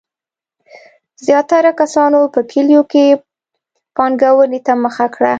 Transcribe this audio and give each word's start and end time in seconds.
زیاتره 1.25 1.71
کسانو 1.81 2.19
په 2.33 2.41
کلیو 2.51 2.81
کې 2.91 3.05
پانګونې 3.95 4.59
ته 4.65 4.73
مخه 4.83 5.05
کړه. 5.15 5.29